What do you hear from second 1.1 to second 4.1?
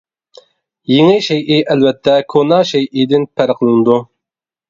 شەيئى ئەلۋەتتە كونا شەيئىدىن پەرقلىنىدۇ.